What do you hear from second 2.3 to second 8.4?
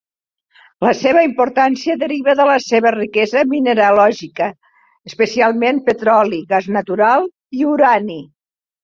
de la seva riquesa mineralògica, especialment petroli, gas natural i urani.